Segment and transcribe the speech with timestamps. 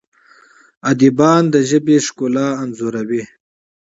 [0.89, 3.23] ادیبان د ژبې ښکلا انځوروي.